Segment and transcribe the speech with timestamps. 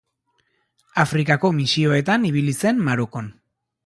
[1.03, 3.31] Afrikako misioetan ibili zen Marokon.